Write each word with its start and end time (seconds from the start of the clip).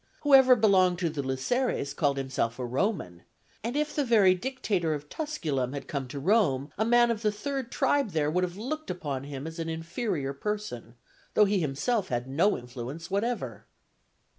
Whoever 0.21 0.55
belonged 0.55 0.97
to 0.97 1.11
the 1.11 1.21
Luceres 1.21 1.93
called 1.93 2.17
himself 2.17 2.57
a 2.57 2.65
Roman, 2.65 3.21
and 3.63 3.77
if 3.77 3.95
the 3.95 4.03
very 4.03 4.33
dictator 4.33 4.95
of 4.95 5.09
Tusculum 5.09 5.73
had 5.73 5.87
come 5.87 6.07
to 6.07 6.19
Rome, 6.19 6.71
a 6.75 6.83
man 6.83 7.11
of 7.11 7.21
the 7.21 7.31
third 7.31 7.71
tribe 7.71 8.09
there 8.09 8.31
would 8.31 8.43
have 8.43 8.57
looked 8.57 8.89
upon 8.89 9.25
him 9.25 9.45
as 9.45 9.59
an 9.59 9.69
inferior 9.69 10.33
person, 10.33 10.95
though 11.35 11.45
he 11.45 11.59
himself 11.59 12.07
had 12.07 12.27
no 12.27 12.57
influence 12.57 13.11
whatever. 13.11 13.67